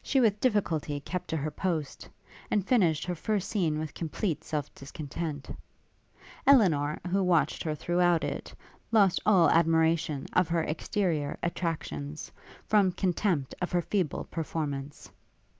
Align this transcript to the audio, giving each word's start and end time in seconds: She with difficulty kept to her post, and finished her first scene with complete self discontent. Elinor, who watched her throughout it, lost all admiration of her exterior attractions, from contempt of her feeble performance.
She 0.00 0.20
with 0.20 0.38
difficulty 0.38 1.00
kept 1.00 1.26
to 1.30 1.36
her 1.38 1.50
post, 1.50 2.08
and 2.52 2.64
finished 2.64 3.04
her 3.04 3.16
first 3.16 3.48
scene 3.48 3.80
with 3.80 3.94
complete 3.94 4.44
self 4.44 4.72
discontent. 4.76 5.50
Elinor, 6.46 7.00
who 7.10 7.20
watched 7.24 7.64
her 7.64 7.74
throughout 7.74 8.22
it, 8.22 8.54
lost 8.92 9.18
all 9.26 9.50
admiration 9.50 10.26
of 10.34 10.46
her 10.50 10.62
exterior 10.62 11.36
attractions, 11.42 12.30
from 12.64 12.92
contempt 12.92 13.56
of 13.60 13.72
her 13.72 13.82
feeble 13.82 14.26
performance. 14.30 15.10